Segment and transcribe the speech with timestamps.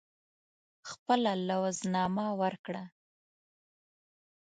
[0.89, 2.83] خپله لوز نامه ورکړه.